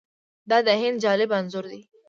[0.49, 1.81] دا د هند جالب انځور دی.